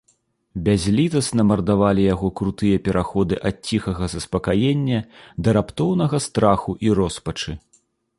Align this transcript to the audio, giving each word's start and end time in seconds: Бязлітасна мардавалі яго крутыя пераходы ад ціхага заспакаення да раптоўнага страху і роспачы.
Бязлітасна 0.67 1.43
мардавалі 1.49 2.05
яго 2.13 2.27
крутыя 2.39 2.79
пераходы 2.87 3.37
ад 3.49 3.57
ціхага 3.71 4.09
заспакаення 4.15 4.99
да 5.45 5.49
раптоўнага 5.59 6.23
страху 6.29 6.71
і 6.87 6.95
роспачы. 7.03 7.53